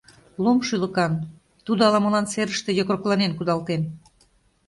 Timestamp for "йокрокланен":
2.75-3.31